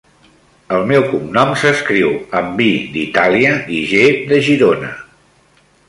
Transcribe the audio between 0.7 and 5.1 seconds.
El meu cognom s'escriu amb i d'Itàlia i ge de Girona.